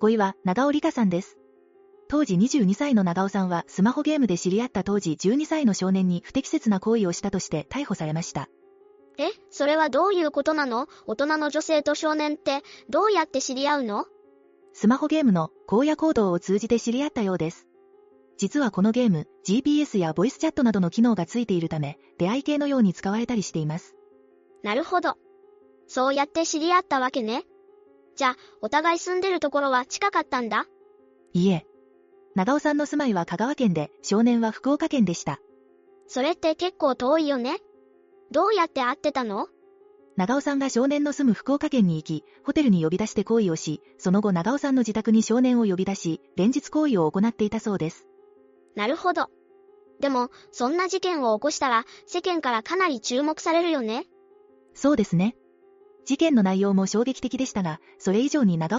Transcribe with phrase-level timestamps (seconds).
[0.00, 1.36] 5位は長尾理香さんです。
[2.08, 8.48] 当時22歳の長尾さんはスマホゲームで知り合った当時12歳の少年に不適切な行為をしたとして逮捕されました。
[9.18, 10.88] え、それはどういうことなの？
[11.06, 14.06] 大人の女性と少年って、どうやって知り合うの？
[14.72, 17.66] スマホゲームの荒野行動を通じて知り合ったようです。
[18.38, 23.94] 実はこのゲーム、GPS やボイスチャットなどの機能がついているため、出会い系のように使われたりしています。
[24.62, 25.18] なるほど。
[25.86, 27.44] そうやって知り合ったわけね。
[28.20, 30.66] じゃあ、お互い住んでるところは近かったんだ？
[31.32, 31.64] いいえ。
[32.34, 35.40] 長尾さんの住まいは香川県で、少年は福岡県でした。
[36.06, 37.56] それって結構遠いよね？
[38.30, 39.48] どうやって会ってたの？
[40.16, 48.06] 長尾さんが少年の住む福岡県に行き、ホテルに呼び出して行為をし、その後長尾さんの自宅に少年を呼び出し、連日行為を行っていたそうです。
[48.76, 49.28] なるほど。
[49.98, 54.04] でも、そんな事件を起こしたら、世間からかなり注目されるよね？
[54.74, 55.36] そうですね。
[56.10, 58.78] 事件の内容も衝撃的でしたが、それ以上に長